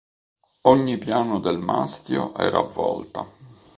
Ogni 0.61 0.97
piano 0.97 1.39
del 1.39 1.59
mastio 1.59 2.33
era 2.33 2.57
a 2.57 2.63
volta. 2.63 3.23